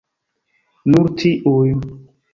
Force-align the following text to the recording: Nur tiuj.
Nur 0.93 1.13
tiuj. 1.21 1.75